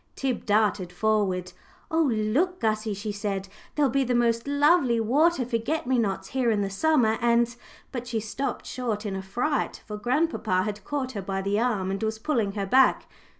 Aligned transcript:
Tib 0.15 0.47
darted 0.47 0.91
forward. 0.91 1.53
"Oh, 1.91 2.01
look, 2.01 2.59
Gussie," 2.59 2.95
she 2.95 3.11
said, 3.11 3.47
"there'll 3.75 3.91
be 3.91 4.03
the 4.03 4.15
most 4.15 4.47
lovely 4.47 4.99
water 4.99 5.45
forget 5.45 5.85
me 5.85 5.99
nots 5.99 6.29
here 6.29 6.49
in 6.49 6.61
the 6.61 6.71
summer, 6.71 7.19
and" 7.21 7.55
But 7.91 8.07
she 8.07 8.19
stopped 8.19 8.65
short 8.65 9.05
in 9.05 9.15
a 9.15 9.21
fright, 9.21 9.83
for 9.85 9.97
grandpapa 9.97 10.63
had 10.63 10.83
caught 10.83 11.11
her 11.11 11.21
by 11.21 11.43
the 11.43 11.59
arm 11.59 11.91
and 11.91 12.01
was 12.01 12.17
pulling 12.17 12.53
her 12.53 12.65
back. 12.65 13.07